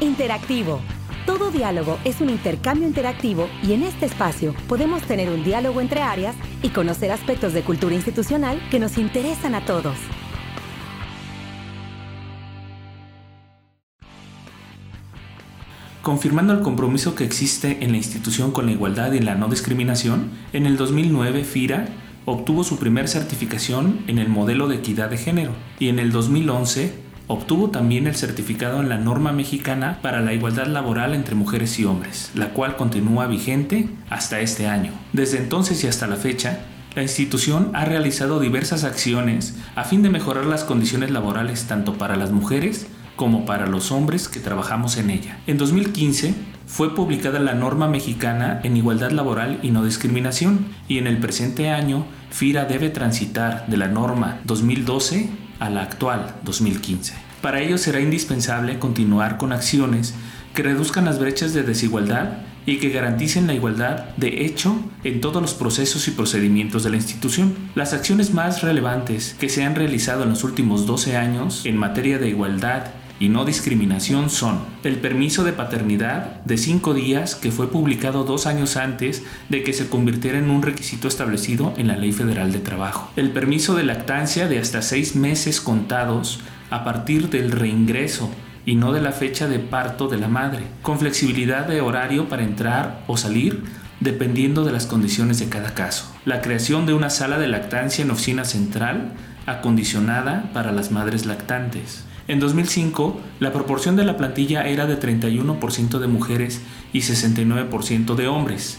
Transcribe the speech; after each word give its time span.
Interactivo. 0.00 0.80
Todo 1.26 1.50
diálogo 1.50 1.98
es 2.04 2.22
un 2.22 2.30
intercambio 2.30 2.88
interactivo 2.88 3.50
y 3.62 3.74
en 3.74 3.82
este 3.82 4.06
espacio 4.06 4.54
podemos 4.66 5.02
tener 5.02 5.28
un 5.28 5.44
diálogo 5.44 5.82
entre 5.82 6.00
áreas 6.00 6.34
y 6.62 6.70
conocer 6.70 7.12
aspectos 7.12 7.52
de 7.52 7.60
cultura 7.60 7.94
institucional 7.94 8.58
que 8.70 8.78
nos 8.78 8.96
interesan 8.96 9.54
a 9.54 9.62
todos. 9.66 9.96
Confirmando 16.00 16.54
el 16.54 16.60
compromiso 16.60 17.14
que 17.14 17.24
existe 17.24 17.84
en 17.84 17.90
la 17.90 17.98
institución 17.98 18.52
con 18.52 18.64
la 18.64 18.72
igualdad 18.72 19.12
y 19.12 19.20
la 19.20 19.34
no 19.34 19.48
discriminación, 19.48 20.30
en 20.54 20.64
el 20.64 20.78
2009 20.78 21.44
FIRA 21.44 21.88
obtuvo 22.24 22.64
su 22.64 22.78
primer 22.78 23.06
certificación 23.06 24.02
en 24.06 24.18
el 24.18 24.30
modelo 24.30 24.66
de 24.66 24.76
equidad 24.76 25.10
de 25.10 25.18
género 25.18 25.52
y 25.78 25.88
en 25.88 25.98
el 25.98 26.10
2011 26.10 27.09
Obtuvo 27.32 27.70
también 27.70 28.08
el 28.08 28.16
certificado 28.16 28.80
en 28.80 28.88
la 28.88 28.98
norma 28.98 29.30
mexicana 29.30 30.00
para 30.02 30.20
la 30.20 30.32
igualdad 30.32 30.66
laboral 30.66 31.14
entre 31.14 31.36
mujeres 31.36 31.78
y 31.78 31.84
hombres, 31.84 32.32
la 32.34 32.48
cual 32.48 32.74
continúa 32.74 33.28
vigente 33.28 33.88
hasta 34.08 34.40
este 34.40 34.66
año. 34.66 34.90
Desde 35.12 35.38
entonces 35.38 35.84
y 35.84 35.86
hasta 35.86 36.08
la 36.08 36.16
fecha, 36.16 36.62
la 36.96 37.02
institución 37.02 37.70
ha 37.72 37.84
realizado 37.84 38.40
diversas 38.40 38.82
acciones 38.82 39.56
a 39.76 39.84
fin 39.84 40.02
de 40.02 40.10
mejorar 40.10 40.44
las 40.44 40.64
condiciones 40.64 41.12
laborales 41.12 41.68
tanto 41.68 41.94
para 41.94 42.16
las 42.16 42.32
mujeres 42.32 42.88
como 43.14 43.46
para 43.46 43.68
los 43.68 43.92
hombres 43.92 44.28
que 44.28 44.40
trabajamos 44.40 44.96
en 44.96 45.10
ella. 45.10 45.38
En 45.46 45.56
2015 45.56 46.34
fue 46.66 46.96
publicada 46.96 47.38
la 47.38 47.54
norma 47.54 47.86
mexicana 47.86 48.60
en 48.64 48.76
igualdad 48.76 49.12
laboral 49.12 49.60
y 49.62 49.70
no 49.70 49.84
discriminación 49.84 50.66
y 50.88 50.98
en 50.98 51.06
el 51.06 51.18
presente 51.18 51.70
año 51.70 52.06
FIRA 52.30 52.64
debe 52.64 52.90
transitar 52.90 53.66
de 53.68 53.76
la 53.76 53.86
norma 53.86 54.40
2012 54.46 55.49
a 55.60 55.70
la 55.70 55.82
actual 55.82 56.34
2015. 56.42 57.14
Para 57.40 57.60
ello 57.60 57.78
será 57.78 58.00
indispensable 58.00 58.78
continuar 58.78 59.38
con 59.38 59.52
acciones 59.52 60.14
que 60.54 60.62
reduzcan 60.62 61.04
las 61.04 61.18
brechas 61.18 61.54
de 61.54 61.62
desigualdad 61.62 62.38
y 62.66 62.78
que 62.78 62.90
garanticen 62.90 63.46
la 63.46 63.54
igualdad 63.54 64.14
de 64.16 64.44
hecho 64.44 64.76
en 65.04 65.20
todos 65.20 65.40
los 65.40 65.54
procesos 65.54 66.06
y 66.08 66.10
procedimientos 66.10 66.84
de 66.84 66.90
la 66.90 66.96
institución. 66.96 67.54
Las 67.74 67.92
acciones 67.92 68.34
más 68.34 68.62
relevantes 68.62 69.34
que 69.38 69.48
se 69.48 69.64
han 69.64 69.74
realizado 69.74 70.24
en 70.24 70.30
los 70.30 70.44
últimos 70.44 70.86
12 70.86 71.16
años 71.16 71.64
en 71.64 71.76
materia 71.76 72.18
de 72.18 72.28
igualdad 72.28 72.86
y 73.20 73.28
no 73.28 73.44
discriminación 73.44 74.30
son 74.30 74.60
el 74.82 74.96
permiso 74.96 75.44
de 75.44 75.52
paternidad 75.52 76.42
de 76.44 76.56
cinco 76.56 76.94
días 76.94 77.36
que 77.36 77.52
fue 77.52 77.70
publicado 77.70 78.24
dos 78.24 78.46
años 78.46 78.76
antes 78.76 79.22
de 79.50 79.62
que 79.62 79.74
se 79.74 79.88
convirtiera 79.88 80.38
en 80.38 80.50
un 80.50 80.62
requisito 80.62 81.06
establecido 81.06 81.74
en 81.76 81.86
la 81.86 81.96
Ley 81.96 82.12
Federal 82.12 82.50
de 82.50 82.58
Trabajo, 82.58 83.12
el 83.16 83.30
permiso 83.30 83.76
de 83.76 83.84
lactancia 83.84 84.48
de 84.48 84.58
hasta 84.58 84.82
seis 84.82 85.14
meses 85.14 85.60
contados 85.60 86.40
a 86.70 86.82
partir 86.82 87.28
del 87.28 87.52
reingreso 87.52 88.30
y 88.64 88.74
no 88.74 88.92
de 88.92 89.02
la 89.02 89.12
fecha 89.12 89.48
de 89.48 89.58
parto 89.58 90.08
de 90.08 90.18
la 90.18 90.28
madre, 90.28 90.64
con 90.82 90.98
flexibilidad 90.98 91.66
de 91.66 91.82
horario 91.82 92.28
para 92.28 92.42
entrar 92.42 93.04
o 93.06 93.16
salir 93.16 93.64
dependiendo 94.00 94.64
de 94.64 94.72
las 94.72 94.86
condiciones 94.86 95.38
de 95.38 95.50
cada 95.50 95.74
caso. 95.74 96.10
La 96.24 96.40
creación 96.40 96.86
de 96.86 96.94
una 96.94 97.10
sala 97.10 97.38
de 97.38 97.48
lactancia 97.48 98.02
en 98.02 98.10
oficina 98.10 98.44
central 98.44 99.12
acondicionada 99.46 100.50
para 100.54 100.72
las 100.72 100.90
madres 100.90 101.26
lactantes. 101.26 102.04
En 102.30 102.38
2005, 102.38 103.20
la 103.40 103.52
proporción 103.52 103.96
de 103.96 104.04
la 104.04 104.16
plantilla 104.16 104.62
era 104.62 104.86
de 104.86 105.00
31% 105.00 105.98
de 105.98 106.06
mujeres 106.06 106.60
y 106.92 107.00
69% 107.00 108.14
de 108.14 108.28
hombres. 108.28 108.78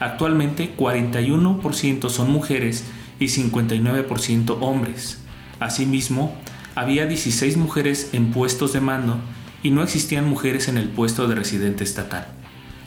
Actualmente, 0.00 0.74
41% 0.76 2.10
son 2.10 2.32
mujeres 2.32 2.86
y 3.20 3.26
59% 3.26 4.58
hombres. 4.60 5.20
Asimismo, 5.60 6.34
había 6.74 7.06
16 7.06 7.56
mujeres 7.56 8.10
en 8.14 8.32
puestos 8.32 8.72
de 8.72 8.80
mando 8.80 9.20
y 9.62 9.70
no 9.70 9.84
existían 9.84 10.28
mujeres 10.28 10.66
en 10.66 10.76
el 10.76 10.88
puesto 10.88 11.28
de 11.28 11.36
residente 11.36 11.84
estatal. 11.84 12.26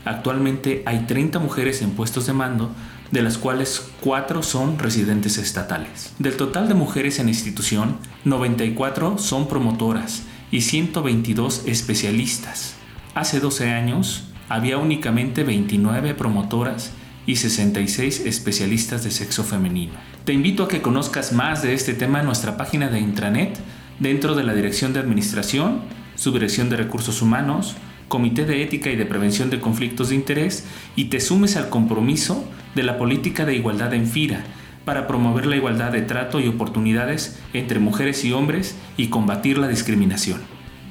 Actualmente 0.06 0.84
hay 0.86 1.06
30 1.08 1.40
mujeres 1.40 1.82
en 1.82 1.92
puestos 1.92 2.26
de 2.28 2.34
mando, 2.34 2.72
de 3.12 3.22
las 3.22 3.38
cuales 3.38 3.92
4 4.02 4.42
son 4.42 4.80
residentes 4.80 5.38
estatales. 5.38 6.14
Del 6.18 6.38
total 6.38 6.68
de 6.68 6.74
mujeres 6.74 7.20
en 7.20 7.30
institución, 7.30 7.98
94 8.26 9.18
son 9.18 9.48
promotoras 9.48 10.24
y 10.52 10.62
122 10.62 11.64
especialistas. 11.66 12.76
Hace 13.14 13.40
12 13.40 13.70
años 13.70 14.24
había 14.50 14.78
únicamente 14.78 15.44
29 15.44 16.14
promotoras 16.16 16.92
y 17.26 17.36
66 17.36 18.26
especialistas 18.26 19.04
de 19.04 19.12
sexo 19.12 19.44
femenino. 19.44 19.94
Te 20.26 20.34
invito 20.34 20.64
a 20.64 20.68
que 20.68 20.82
conozcas 20.82 21.34
más 21.34 21.62
de 21.62 21.74
este 21.74 21.94
tema 21.94 22.20
en 22.20 22.26
nuestra 22.26 22.58
página 22.58 22.90
de 22.90 23.00
intranet 23.00 23.60
dentro 24.00 24.36
de 24.36 24.44
la 24.44 24.54
Dirección 24.54 24.94
de 24.94 25.00
Administración, 25.00 25.82
Subdirección 26.16 26.70
de 26.70 26.78
Recursos 26.78 27.22
Humanos, 27.22 27.76
Comité 28.12 28.44
de 28.44 28.62
Ética 28.62 28.90
y 28.90 28.98
de 28.98 29.06
Prevención 29.06 29.50
de 29.50 29.62
Conflictos 29.62 30.10
de 30.10 30.16
Interés 30.16 30.68
y 30.98 31.06
te 31.06 31.22
sumes 31.22 31.56
al 31.56 31.70
compromiso 31.70 32.44
de 32.76 32.84
la 32.84 32.98
política 32.98 33.46
de 33.46 33.56
igualdad 33.56 33.94
en 33.94 34.06
FIRA 34.06 34.44
para 34.84 35.08
promover 35.08 35.46
la 35.46 35.56
igualdad 35.56 35.94
de 35.94 36.02
trato 36.02 36.42
y 36.42 36.50
oportunidades 36.50 37.40
entre 37.54 37.80
mujeres 37.80 38.26
y 38.26 38.34
hombres 38.34 38.76
y 38.98 39.08
combatir 39.08 39.58
la 39.58 39.70
discriminación. 39.70 40.42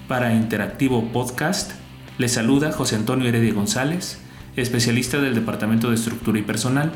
Para 0.09 0.33
Interactivo 0.33 1.13
Podcast, 1.13 1.73
le 2.17 2.31
saluda 2.31 2.73
José 2.73 2.97
Antonio 2.97 3.29
Heredia 3.29 3.53
González, 3.53 4.19
especialista 4.57 5.21
del 5.21 5.35
Departamento 5.35 5.91
de 5.91 5.97
Estructura 5.97 6.39
y 6.39 6.43
Personal, 6.43 6.91